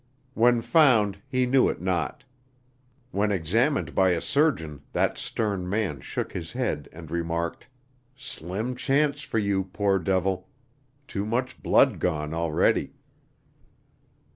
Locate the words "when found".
0.33-1.19